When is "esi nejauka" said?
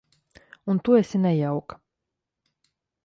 1.01-1.75